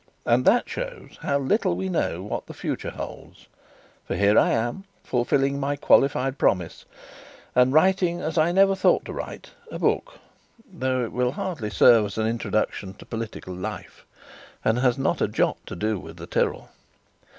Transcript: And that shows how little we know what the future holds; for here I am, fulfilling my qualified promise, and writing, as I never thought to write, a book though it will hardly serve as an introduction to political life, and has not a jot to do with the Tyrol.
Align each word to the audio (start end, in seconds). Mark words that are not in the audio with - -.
And 0.25 0.45
that 0.45 0.67
shows 0.67 1.19
how 1.21 1.37
little 1.37 1.75
we 1.75 1.87
know 1.87 2.23
what 2.23 2.47
the 2.47 2.55
future 2.55 2.89
holds; 2.89 3.45
for 4.07 4.15
here 4.15 4.35
I 4.35 4.49
am, 4.49 4.85
fulfilling 5.03 5.59
my 5.59 5.75
qualified 5.75 6.39
promise, 6.39 6.85
and 7.53 7.71
writing, 7.71 8.19
as 8.19 8.35
I 8.35 8.51
never 8.51 8.73
thought 8.75 9.05
to 9.05 9.13
write, 9.13 9.51
a 9.71 9.77
book 9.77 10.17
though 10.67 11.03
it 11.05 11.11
will 11.11 11.33
hardly 11.33 11.69
serve 11.69 12.05
as 12.07 12.17
an 12.17 12.25
introduction 12.25 12.95
to 12.95 13.05
political 13.05 13.53
life, 13.53 14.03
and 14.65 14.79
has 14.79 14.97
not 14.97 15.21
a 15.21 15.27
jot 15.27 15.57
to 15.67 15.75
do 15.75 15.99
with 15.99 16.17
the 16.17 16.25
Tyrol. 16.25 16.69